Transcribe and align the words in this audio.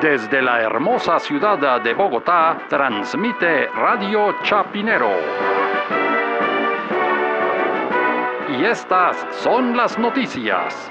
Desde 0.00 0.42
la 0.42 0.60
hermosa 0.60 1.18
ciudad 1.18 1.80
de 1.80 1.94
Bogotá, 1.94 2.58
transmite 2.68 3.66
Radio 3.68 4.36
Chapinero. 4.42 5.10
Y 8.50 8.64
estas 8.66 9.16
son 9.30 9.74
las 9.74 9.98
noticias. 9.98 10.90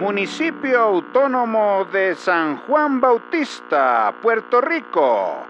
Municipio 0.00 0.80
Autónomo 0.80 1.84
de 1.92 2.14
San 2.14 2.56
Juan 2.60 2.98
Bautista, 2.98 4.14
Puerto 4.22 4.62
Rico. 4.62 5.44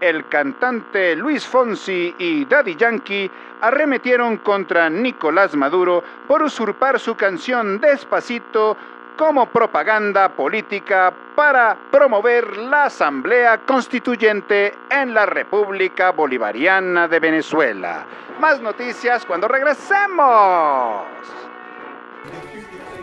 El 0.00 0.28
cantante 0.28 1.16
Luis 1.16 1.44
Fonsi 1.44 2.14
y 2.18 2.44
Daddy 2.44 2.76
Yankee 2.76 3.30
arremetieron 3.60 4.38
contra 4.38 4.88
Nicolás 4.88 5.56
Maduro 5.56 6.04
por 6.28 6.40
usurpar 6.42 7.00
su 7.00 7.16
canción 7.16 7.80
Despacito 7.80 8.76
como 9.20 9.44
propaganda 9.44 10.30
política 10.30 11.12
para 11.36 11.76
promover 11.90 12.56
la 12.56 12.84
Asamblea 12.84 13.58
Constituyente 13.66 14.72
en 14.90 15.12
la 15.12 15.26
República 15.26 16.10
Bolivariana 16.12 17.06
de 17.06 17.20
Venezuela. 17.20 18.06
Más 18.40 18.62
noticias 18.62 19.26
cuando 19.26 19.46
regresemos. 19.46 21.02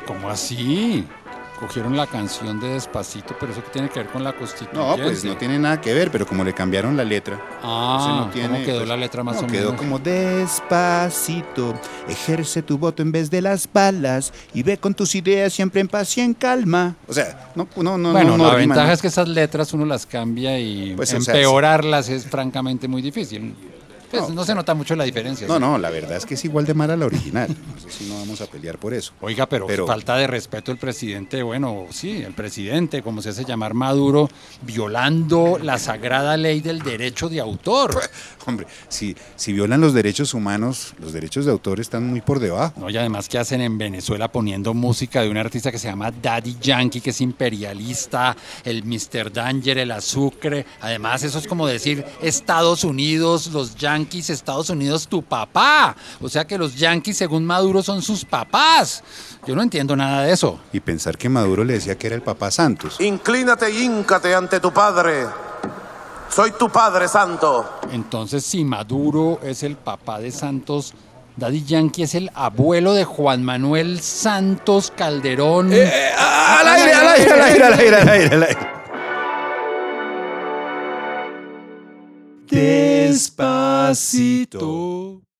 ¿Cómo 0.08 0.32
así? 0.32 1.08
Cogieron 1.60 1.98
la 1.98 2.06
canción 2.06 2.60
de 2.60 2.70
Despacito, 2.70 3.36
pero 3.40 3.52
eso 3.52 3.64
qué 3.64 3.72
tiene 3.72 3.90
que 3.90 4.00
ver 4.00 4.10
con 4.10 4.24
la 4.24 4.34
constitución. 4.34 4.76
No, 4.76 4.96
pues 5.04 5.24
no 5.24 5.36
tiene 5.38 5.58
nada 5.58 5.82
que 5.82 5.92
ver, 5.92 6.12
pero 6.12 6.28
como 6.28 6.44
le 6.44 6.54
cambiaron 6.54 6.96
la 6.96 7.04
letra. 7.04 7.42
Ah, 7.64 8.26
no 8.26 8.30
tiene, 8.32 8.50
¿cómo 8.50 8.66
quedó 8.66 8.78
pues, 8.78 8.90
la 8.90 8.98
letra 8.98 9.24
más 9.24 9.42
no, 9.42 9.48
o 9.48 9.48
quedó 9.48 9.72
menos? 9.72 9.82
como 9.82 9.98
despacito, 9.98 11.74
ejerce 12.08 12.62
tu 12.62 12.78
voto 12.78 13.02
en 13.02 13.12
vez 13.12 13.32
de 13.32 13.42
las 13.42 13.68
balas 13.72 14.34
y 14.54 14.62
ve 14.62 14.78
con 14.78 14.94
tus 14.94 15.16
ideas 15.16 15.52
siempre 15.52 15.82
en 15.82 15.88
paz 15.88 16.16
y 16.18 16.22
en 16.22 16.36
calma. 16.36 16.96
O 17.08 17.14
sea, 17.14 17.52
no, 17.56 17.68
no, 17.78 17.98
no. 17.98 18.12
bueno, 18.12 18.32
no, 18.32 18.38
no 18.38 18.44
la 18.52 18.56
rima, 18.56 18.76
ventaja 18.76 18.94
es 18.94 19.02
que 19.02 19.08
esas 19.08 19.28
letras 19.28 19.74
uno 19.74 19.86
las 19.86 20.06
cambia 20.06 20.60
y 20.60 20.94
Pues, 20.96 21.12
o 21.14 21.22
sea, 21.22 21.34
empeorarlas 21.34 22.10
es 22.10 22.26
francamente 22.28 22.88
muy 22.88 23.02
difícil. 23.02 23.56
Pues 24.10 24.24
no, 24.30 24.30
No, 24.36 24.46
se 24.46 24.56
nota 24.56 24.74
mucho 24.74 24.96
la 24.96 25.04
diferencia. 25.04 25.48
No, 25.48 25.56
¿sí? 25.56 25.60
no, 25.60 25.78
la 25.78 25.90
verdad 25.90 26.18
es 26.18 26.26
que 26.26 26.36
es 26.36 26.46
igual 26.46 26.66
de 26.66 26.74
mala 26.74 26.96
la 26.96 27.06
original. 27.06 27.50
Eso 27.78 27.88
sí, 27.90 28.06
no 28.10 28.16
vamos 28.20 28.40
a 28.42 28.46
pelear 28.48 28.78
por 28.78 28.94
eso. 28.94 29.14
Oiga, 29.22 29.48
pero, 29.48 29.68
Pero- 29.68 29.86
falta 29.88 30.16
de 30.16 30.28
respeto 30.28 30.72
el 30.72 30.78
presidente, 30.78 31.44
bueno, 31.44 31.86
sí, 31.92 32.22
el 32.24 32.34
presidente, 32.34 33.02
como 33.02 33.22
se 33.22 33.30
hace 33.30 33.44
llamar 33.46 33.74
Maduro, 33.74 34.30
violando 34.62 35.58
la 35.62 35.78
sagrada 35.78 36.38
ley 36.38 36.62
del 36.62 36.80
derecho 36.80 37.28
de 37.30 37.40
autor. 37.40 38.00
Hombre, 38.46 38.68
si, 38.88 39.16
si 39.36 39.52
violan 39.54 39.82
los 39.82 39.94
derechos 39.94 40.34
humanos, 40.34 40.94
los 41.00 41.12
derechos 41.14 41.46
de 41.46 41.52
autor 41.52 41.80
están 41.80 42.08
muy 42.08 42.22
por 42.22 42.40
debajo. 42.40 42.74
No, 42.80 42.90
y 42.90 42.96
además, 42.98 43.28
¿qué 43.28 43.38
hacen 43.40 43.60
en 43.62 43.78
Venezuela 43.78 44.32
poniendo 44.32 44.74
música 44.74 45.22
de 45.22 45.30
un 45.30 45.38
artista 45.38 45.72
que 45.72 45.80
se 45.80 45.88
llama 45.90 46.12
Daddy 46.12 46.56
Yankee, 46.62 47.02
que 47.02 47.10
es 47.10 47.20
imperialista, 47.22 48.36
el 48.64 48.84
Mr. 48.86 49.34
Danger, 49.34 49.80
el 49.80 49.92
Azucre? 49.92 50.66
Además, 50.82 51.24
eso 51.24 51.40
es 51.40 51.48
como 51.48 51.68
decir 51.68 52.06
Estados 52.22 52.84
Unidos, 52.84 53.48
los 53.48 53.76
Yankees, 53.76 53.97
Estados 54.02 54.70
Unidos, 54.70 55.08
tu 55.08 55.24
papá. 55.24 55.96
O 56.22 56.30
sea 56.30 56.46
que 56.46 56.58
los 56.58 56.76
Yankees, 56.76 57.18
según 57.18 57.46
Maduro, 57.46 57.82
son 57.82 58.02
sus 58.02 58.24
papás. 58.26 59.04
Yo 59.46 59.56
no 59.56 59.62
entiendo 59.62 59.96
nada 59.96 60.24
de 60.24 60.34
eso. 60.34 60.60
Y 60.74 60.80
pensar 60.80 61.18
que 61.18 61.30
Maduro 61.30 61.64
le 61.64 61.74
decía 61.74 61.98
que 61.98 62.08
era 62.08 62.16
el 62.16 62.22
papá 62.22 62.52
Santos. 62.52 62.98
Inclínate 63.00 63.72
y 63.72 63.84
híncate 63.84 64.34
ante 64.36 64.60
tu 64.60 64.72
padre. 64.72 65.26
Soy 66.30 66.52
tu 66.52 66.70
padre 66.70 67.08
santo. 67.08 67.80
Entonces, 67.92 68.46
si 68.46 68.64
Maduro 68.64 69.40
es 69.44 69.64
el 69.64 69.76
papá 69.76 70.20
de 70.20 70.32
Santos, 70.32 70.94
Daddy 71.38 71.64
Yankee 71.64 72.04
es 72.04 72.16
el 72.16 72.30
abuelo 72.34 72.94
de 72.94 73.06
Juan 73.06 73.44
Manuel 73.44 74.02
Santos 74.02 74.92
Calderón. 74.96 75.72
al 75.72 76.68
aire, 76.68 76.94
al 76.94 77.08
aire, 77.08 77.32
al 77.32 77.42
aire, 77.42 77.64
al 77.64 77.74
aire, 77.74 77.96
al 77.96 78.10
aire, 78.10 78.36
al 78.36 78.44
aire. 78.44 78.78
Despacito. 83.94 85.27